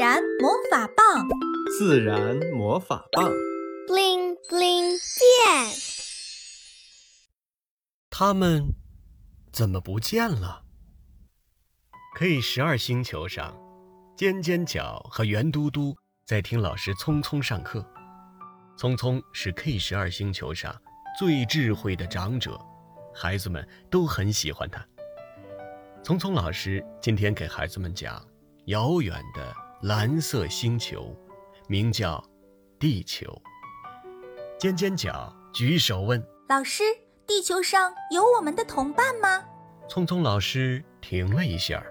[0.00, 1.28] 然魔法棒，
[1.78, 3.30] 自然魔法棒
[3.86, 5.76] ，bling bling 变。
[8.08, 8.64] 他们
[9.52, 10.64] 怎么不见了
[12.16, 13.54] ？K 十二星球上，
[14.16, 17.86] 尖尖角和圆嘟嘟在听老师聪聪上课。
[18.78, 20.74] 聪聪是 K 十二星球上
[21.18, 22.58] 最智慧的长者，
[23.14, 24.82] 孩子们都很喜欢他。
[26.02, 28.26] 聪聪老师今天给孩子们讲
[28.64, 31.16] 遥远的蓝色星球，
[31.66, 32.22] 名叫
[32.78, 33.24] 地球。
[34.58, 36.84] 尖尖角举手问老师
[37.26, 39.42] ：“地球上有我们的同伴吗？”
[39.88, 41.82] 聪聪老师停了一下，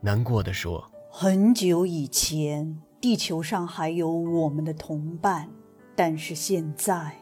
[0.00, 5.48] 难过的说：“很久以前，地球上还有我们的同伴，
[5.94, 7.16] 但是现在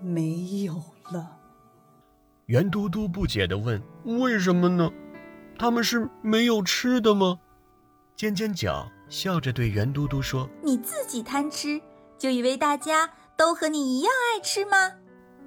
[0.00, 0.80] 没有
[1.10, 1.38] 了。”
[2.46, 3.82] 圆嘟嘟不解的问
[4.20, 4.88] ：“为什么呢？”
[5.58, 7.40] 他们是没有吃的吗？
[8.14, 11.78] 尖尖角笑着对圆嘟嘟说：“你自己贪吃，
[12.16, 14.90] 就以为大家都和你一样爱吃吗？”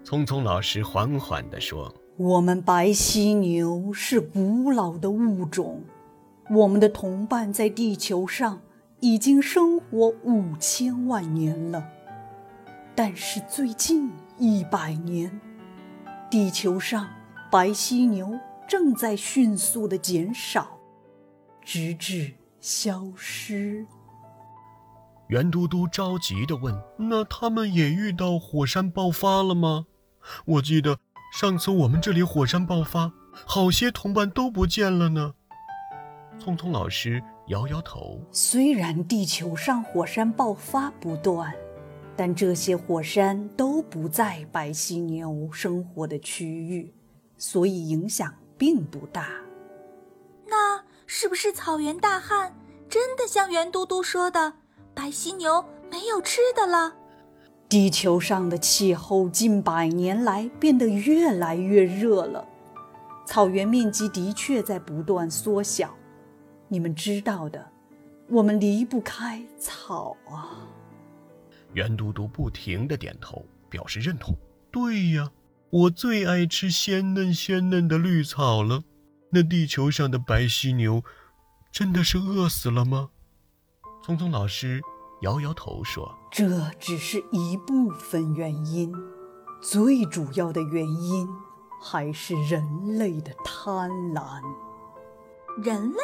[0.05, 5.83] 聪聪老师缓缓地说：“我们白犀牛是古老的物种，
[6.51, 8.61] 我们的同伴在地球上
[8.99, 11.83] 已经生活五千万年了。
[12.93, 15.41] 但是最近一百年，
[16.29, 17.09] 地球上
[17.49, 20.79] 白犀牛……”正在迅速的减少，
[21.61, 22.33] 直至
[22.65, 23.85] 消失。
[25.27, 29.85] 圆嘟嘟着急的问：“那他们也遇到火山爆发了吗？
[30.45, 30.97] 我记得
[31.31, 33.13] 上次我们这里火山爆发，
[33.45, 35.35] 好些同伴都不见了呢。”
[36.41, 41.53] 聪聪老师摇摇头：“虽然地球上火山爆发不断，
[42.15, 46.95] 但这些火山都不在白犀牛生活的区域，
[47.37, 49.44] 所以影响。”并不大，那
[51.05, 52.55] 是不是草原大旱
[52.89, 54.53] 真的像圆嘟嘟说的，
[54.93, 56.95] 白犀牛没有吃的了？
[57.67, 62.47] 地球上的气候近百年来变得越来越热了，
[63.25, 65.95] 草原面积的确在不断缩小。
[66.67, 67.71] 你们知道的，
[68.29, 70.67] 我们离不开草啊。
[71.73, 74.35] 圆嘟嘟不停的点头，表示认同。
[74.71, 75.31] 对呀。
[75.71, 78.83] 我最爱吃鲜嫩鲜嫩的绿草了，
[79.35, 81.03] 那地球上的白犀牛，
[81.69, 83.09] 真的是饿死了吗？
[84.01, 84.81] 聪聪老师
[85.23, 88.95] 摇摇头说：“这只是一部分原因，
[89.61, 91.27] 最主要的原因
[91.81, 94.41] 还是人类的贪婪。
[95.61, 95.99] 人类？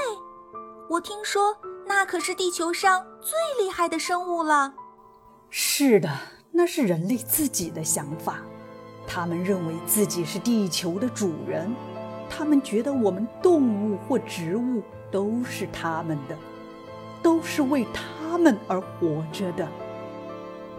[0.89, 1.55] 我听说
[1.87, 4.73] 那可是地球上最厉害的生物了。
[5.49, 6.19] 是的，
[6.51, 8.39] 那是人类自己的想法。”
[9.07, 11.73] 他们认为自己是地球的主人，
[12.33, 14.81] 他们觉得我们动物或植物
[15.11, 16.35] 都是他们的，
[17.21, 19.67] 都是为他们而活着的。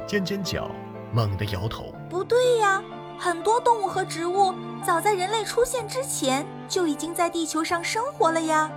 [0.07, 0.71] 尖尖角
[1.13, 2.83] 猛地摇头：“不对呀，
[3.19, 8.71] 很多动物和植物早在人类出现之前就已经在地球上生活了呀。”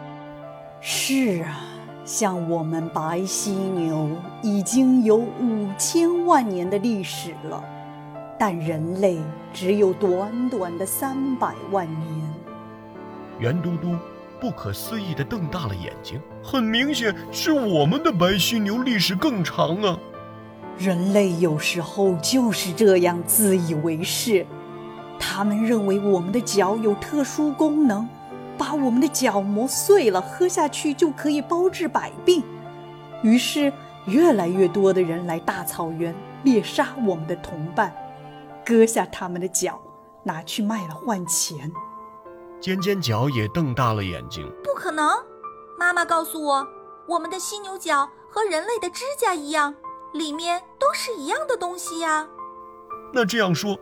[0.82, 1.58] 是啊，
[2.04, 4.10] 像我们白犀牛
[4.44, 7.64] 已经有五千万年的历史了。
[8.38, 9.18] 但人类
[9.54, 12.25] 只有短短的三百万年。
[13.40, 13.96] 圆嘟嘟
[14.40, 16.22] 不可思议地瞪大了眼睛。
[16.44, 19.98] 很明显，是我们的白犀牛历史更长啊！
[20.78, 24.46] 人类有时候就是这样自以为是，
[25.18, 28.08] 他们认为我们的脚有特殊功能，
[28.58, 32.44] 把我们的脚磨碎了喝下去就可以包治百病。
[33.24, 33.72] 于是，
[34.06, 36.14] 越来越多的人来大草原
[36.44, 37.94] 猎杀我们的同伴。
[38.66, 39.80] 割下他们的脚，
[40.24, 41.72] 拿去卖了换钱。
[42.66, 44.52] 尖尖角也瞪大了眼睛。
[44.64, 45.08] 不可能！
[45.78, 46.68] 妈妈告诉我，
[47.08, 49.76] 我们的犀牛角和人类的指甲一样，
[50.16, 52.28] 里面都是一样的东西呀。
[53.14, 53.78] 那这样说，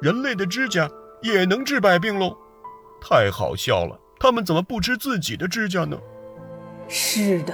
[0.00, 0.90] 人类的指甲
[1.20, 2.34] 也能治百病喽？
[2.98, 4.00] 太好笑了！
[4.18, 5.98] 他们怎么不吃自己的指甲呢？
[6.88, 7.52] 是的，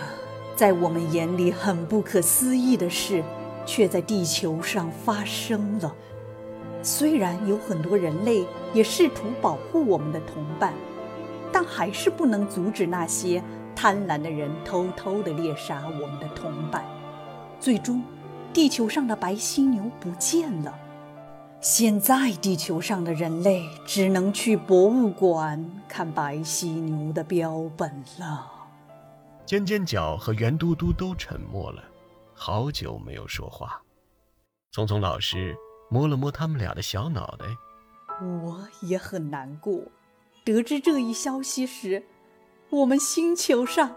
[0.55, 3.25] 在我们眼里很不可思议的事，
[3.67, 5.93] 却在地球上发生了。
[6.81, 10.73] 虽然有很多人类也试图保护我们的同伴，
[11.53, 13.43] 但还是不能阻止那些
[13.75, 16.85] 贪婪的人偷偷地猎杀我们的同伴。
[17.59, 18.03] 最终，
[18.53, 20.79] 地球上的白犀牛不见了。
[21.61, 28.51] 现在，地球上的人类只能去博物馆看白犀牛的标本了。
[29.45, 31.83] 尖尖角和圆嘟嘟都沉默了，
[32.33, 33.83] 好久没有说话。
[34.71, 35.57] 聪聪老师。
[35.93, 37.45] 摸了摸他们俩的小脑袋，
[38.21, 39.83] 我也很难过。
[40.45, 42.03] 得知这一消息时，
[42.71, 43.97] 我们星球上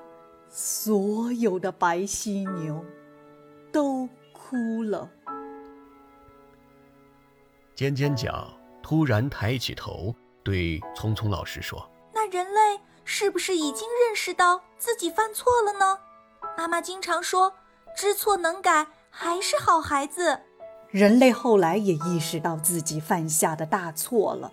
[0.50, 2.84] 所有的白犀牛
[3.72, 5.10] 都哭了。
[7.76, 8.48] 尖尖角
[8.82, 15.98] 突然抬起头，对聪聪老师说：“那人类是不是已经认识到自己犯错了呢？
[16.56, 17.52] 妈妈经常说，
[17.98, 20.40] 知错能改还是好孩子。
[20.94, 24.52] 人类后来也意识到自己犯下的大错了，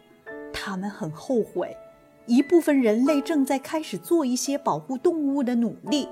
[0.55, 1.77] 他们很后悔。
[2.25, 6.09] 一部分人类正在开始做一些保护动物的努力。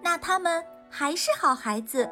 [0.00, 2.08] 那他们还是好孩子。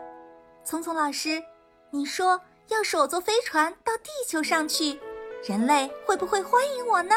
[0.65, 1.43] 聪聪老师，
[1.91, 4.99] 你说。”要是我坐飞船到地球上去，
[5.47, 7.15] 人类会不会欢迎我呢？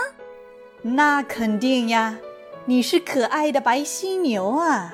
[0.81, 2.17] 那肯定呀，
[2.65, 4.93] 你是可爱的白犀牛啊。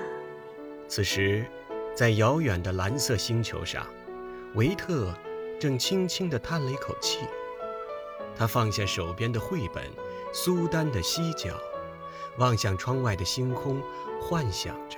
[0.87, 1.43] 此时，
[1.95, 3.87] 在遥远的蓝色星球上，
[4.53, 5.15] 维特
[5.61, 7.19] 正轻轻地叹了一口气。
[8.35, 9.83] 他放下手边的绘本
[10.33, 11.49] 《苏丹的犀角》，
[12.39, 13.79] 望向窗外的星空，
[14.19, 14.97] 幻想着：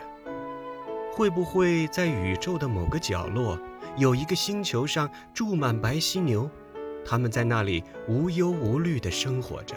[1.11, 3.59] 会不会在宇宙的某个角落？
[3.97, 6.49] 有一个星球上住满白犀牛，
[7.05, 9.75] 他们在那里无忧无虑地生活着。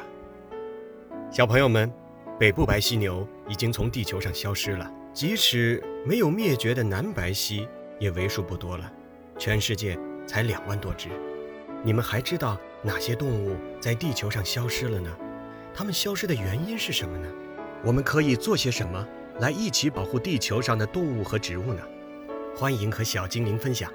[1.33, 1.93] 小朋友们，
[2.39, 7.69] 北部白犀牛已经从地球上消失了，即使没有灭绝的南白犀
[7.99, 8.89] 也为数不多了，
[9.37, 11.09] 全世界才两万多只。
[11.83, 15.11] 你们还知道哪些动物在地球上消失了呢？
[15.75, 17.29] 它们消失的原因是什么呢？
[17.85, 19.07] 我们可以做些什么
[19.41, 21.83] 来一起保护地球上的动物和植物呢？
[22.57, 23.93] 欢迎和小精灵分享。